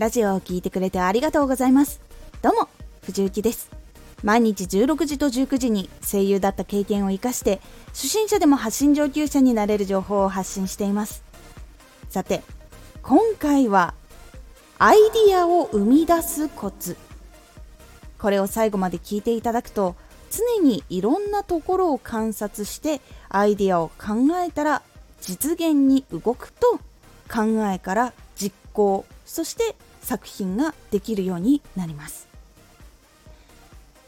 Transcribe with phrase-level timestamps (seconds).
[0.00, 2.00] ラジオを聴いてくれてありがとうございます。
[2.40, 2.70] どうも
[3.02, 3.70] 藤幸です。
[4.22, 11.22] 毎日16時と19時に声優だった経験を生かして初心者でも発信上級者になれる情報を発信しています。
[12.08, 12.40] さて
[13.02, 13.92] 今回は
[14.78, 14.96] アイ
[15.26, 16.96] ディアを生み出すコツ。
[18.18, 19.96] これを最後まで聞いていただくと
[20.30, 24.80] 常にいろんなところを観察してアイディアを考えたら
[25.20, 26.80] 実現に動くと
[27.30, 29.76] 考えから実行そして
[30.10, 32.26] 作品ができるようになります。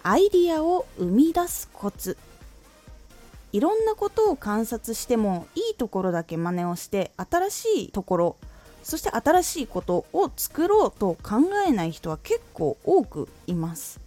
[0.02, 2.18] アイディアを生み出すコツ。
[3.52, 8.36] いろんなことを観察してもいいところだけ真似をして新しいところ
[8.82, 14.00] そして新しいことを作ろうと考えない人は結構多くいます。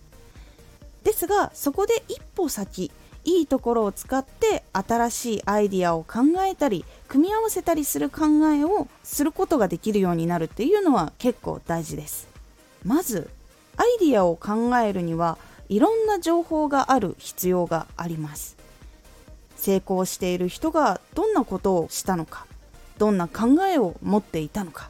[1.05, 2.91] ですがそこで一歩先
[3.25, 12.27] いいところを使って新しいアイディアを考えたり組み合わせたりする考えをすることができるようになるっていうのは結構大事です。
[12.83, 13.29] まず
[13.77, 18.55] アイディアを考えるにはいろんな情報がある必要があります。
[19.57, 22.45] 成功している人がどんなことをしたのか
[22.99, 24.89] どんな考えを持っていたのか。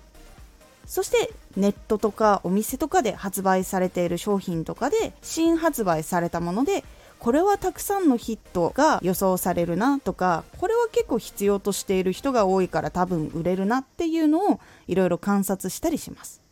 [0.85, 6.83] そしてネットとかお店とかで発売されている商品とかで新発売されたもので
[7.25, 16.43] これはたくさんのヒットが予想されるなとかこれは結構必要としている人が多いから多分売れるなっていうのをいろいろ観察したりします。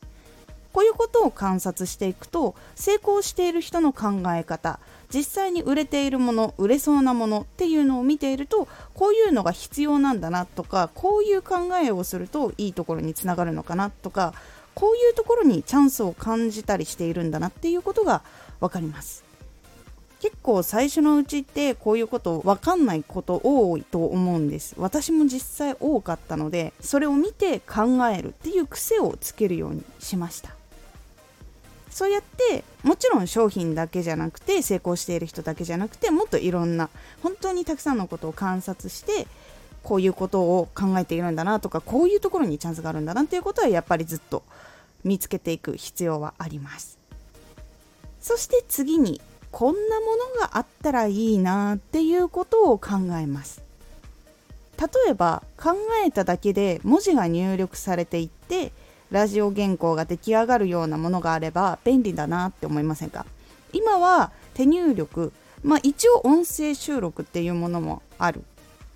[0.71, 4.79] こういうことを観察していくと成功している人の考え方
[5.13, 14.33] 実際に売れているもの売れそうなものっていうのを見ているとこういうのが必要なんだなとかこういう考えをするといいところにつながるのかなとか
[14.73, 18.23] こういうところにチャンスを感じたりしているんだなっていうことが
[18.59, 19.32] 分かります。
[20.23, 24.73] 結構最初のうちってこういうこと分かんないこと多いと思うんです。
[24.77, 30.51] 私も実際多かったのでそれを見て考えるっていう癖をつけるようにしました。
[31.89, 36.89] そうやってもちろん商品だけじゃなくて成功している人だけじゃなくてもっといろんな
[37.21, 39.27] 本当にたくさんのことを観察して
[39.83, 44.43] こういうことを考えているんだなとかこういうところにチャンスがあるんだなっていうことはやっぱりずっと
[45.03, 46.97] 見つけていく必要はあります。
[48.21, 49.19] そして次に
[49.53, 50.05] こんなも
[50.41, 53.61] のがあったらいいなっていうことを考えます。
[54.79, 58.73] 例えば考えただけで文字が入力されていって
[59.11, 63.27] ラジオ原稿が出来上がるようなものがあれば便利だなって思いませんか？
[63.71, 65.31] 今は手入力
[65.63, 68.41] まあ一応音声収録っていうものもある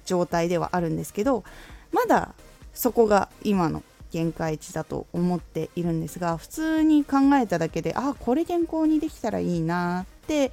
[0.05, 1.43] 状態ではあるんですけど
[1.91, 2.33] まだ
[2.73, 10.51] そこが今の限界値だと思っているんですが普通に考えただけであこれ原稿にできたらいいなって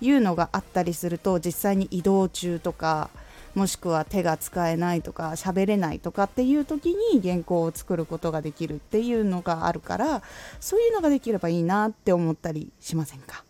[0.00, 3.10] いうのがあったりすると実際に移動中とか
[3.54, 10.22] もしくは手が使えないとか喋れないとかっていう時に原稿を作ることができるっていうのがあるから
[10.60, 13.44] そういうのができればいいなって思ったりしませんか？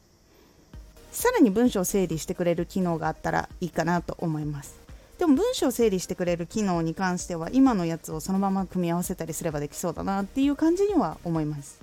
[1.10, 4.85] さらに文章を整理してくれる機能があったらいいかなと思います。
[5.18, 11.80] でも文章を整理してくれる機能に関しては今のやつをそのまま組み合わせたりすればできそうだなっていう感じには思います。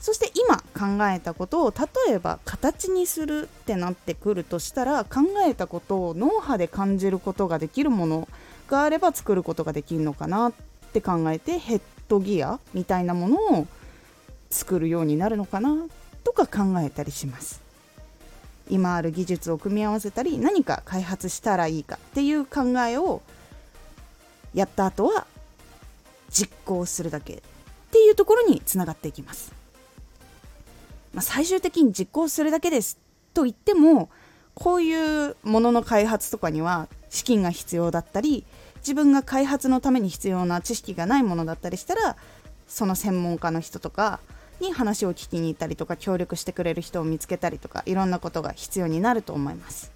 [0.00, 8.28] そして今考えたことを例えば形にするってなってくるとしたら考えたことを脳波で感じることができるもの
[8.68, 10.52] があれば作ることができるのかなっ
[10.92, 13.66] て考えてヘッドギアみたいなものを
[14.50, 15.74] 作るようになるのかな
[16.22, 17.63] とか考えたりします。
[18.70, 23.22] 今ある技術を組み合わせたり何か開発したらいいかっていう考えを
[24.54, 25.26] やった後は
[26.30, 27.40] 実行するだけっ
[27.90, 29.52] ていうところにつながっていきます。
[31.12, 32.98] まあ、最終的に実行するだけです
[33.34, 34.10] と言っても
[34.54, 38.44] こういうものの開発とかには資金が必要だったり
[38.78, 42.16] 自分が開発のために必要な知識がないものだったりしたら
[42.66, 44.18] その専門家の人とか
[44.60, 49.92] に話を聞きに行ったりとか協力してくれる人を見つけたりとかいろんなことが必要になると思います。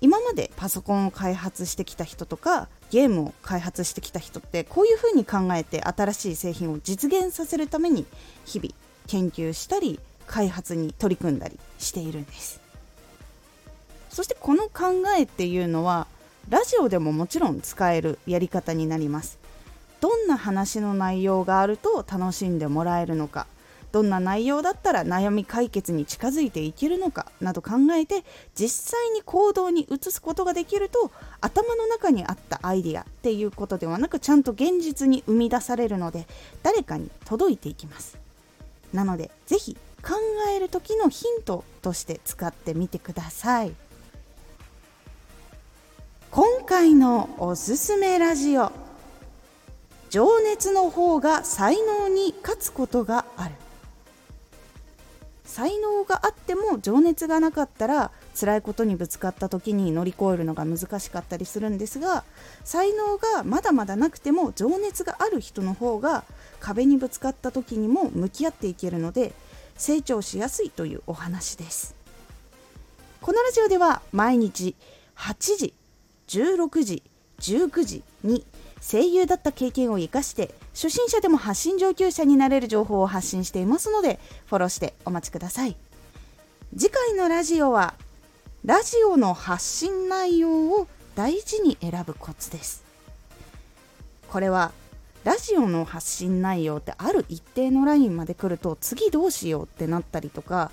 [0.00, 8.04] 今までパソコンを開発してきた人とかゲームを開発してきた人ってこういうふうに考えて新しい製品を実現させるために
[8.44, 8.74] 日々
[9.06, 12.60] 研究したり開発に取り組んだりしているんです。
[14.10, 16.06] そしてこの考えっていうのは
[16.48, 19.38] ラジオでももちろん使えるやり方になります。
[20.04, 23.46] どんな話の内容があると楽しんでもらえるのか
[23.90, 28.22] どんな内容だったら悩み解決に近づいていけるのかなど考えて
[28.54, 31.10] 実際に行動に移すことができると
[31.40, 36.26] 頭の中にあったアイディアっていうことではなくちゃんと現実に生み出されるので
[36.62, 38.18] 誰かに届いていきます。
[38.92, 40.16] なので是非考
[40.54, 43.72] える時のヒントとして使ってみてください。
[46.30, 48.83] 今回のおすすめラジオ。
[50.14, 53.54] 情熱の方が才能に勝つことがある。
[55.44, 62.22] 才能があっても情熱がなかったら辛いことにぶつかった時に乗り越えるのが難しかったりするんですが
[62.62, 66.22] 才能がまだまだなくても情熱がある人の方が
[66.60, 69.32] 壁にぶつかった時にも向き合っていけるので
[69.76, 71.96] 成長しやすいというお話です。
[73.20, 74.76] このラジオでは毎日
[75.16, 75.74] 8時
[76.28, 77.02] 16時
[77.40, 78.44] 19時に
[78.90, 85.76] 声優だった経験を生かして初心者でも発信上級者になれる情報を発信していますのでフォローしてお待ちください。
[86.76, 87.94] 次回のラジオは
[88.64, 92.84] ラジオの発信内容を大事に選ぶコツです。
[94.28, 94.72] これは
[95.22, 100.70] ラジオの発信内容ってある一定のラインまで来ると次どうしようってなったりとか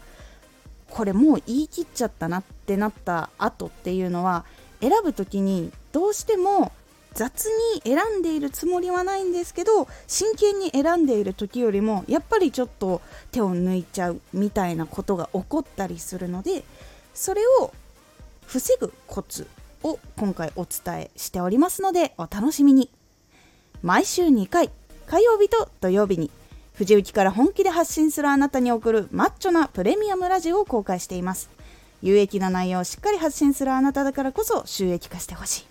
[0.90, 4.44] これもう言い切っちゃったなってなった後っていうのは
[4.82, 6.74] 選ぶ時にどうしても
[7.14, 16.64] 雑に選んでいるつもりはないんですけど真剣に選んでいる時よりもやっぱりちょっと手を抜いちゃうみたいなことが起こったりするので
[17.14, 17.74] それを
[18.46, 19.48] 防ぐコツ
[19.84, 22.90] を今回お伝えしておりますのでお楽しみに。
[23.82, 24.70] 毎週2回
[25.08, 26.30] 火曜日と土曜日に
[26.74, 31.50] 藤雪から本気で発信するあなたに送るマッチョなプレミアムラジオを公開しています。
[32.02, 35.71] 有益な内容をしっかり発信するあなただからこそ収益化してほしい。